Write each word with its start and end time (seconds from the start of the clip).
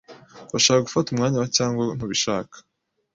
Urashaka 0.51 0.85
gufata 0.87 1.07
umwanya 1.09 1.37
wa 1.41 1.49
cyangwa 1.57 1.83
ntubishaka? 1.97 2.55